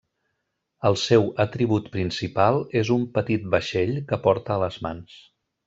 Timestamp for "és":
2.83-2.91